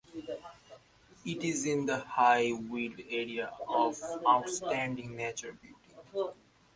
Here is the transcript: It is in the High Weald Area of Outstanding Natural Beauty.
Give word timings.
It 1.23 1.43
is 1.43 1.63
in 1.63 1.85
the 1.85 1.99
High 1.99 2.53
Weald 2.53 2.99
Area 3.07 3.51
of 3.69 4.01
Outstanding 4.27 5.15
Natural 5.15 5.53
Beauty. 5.53 6.31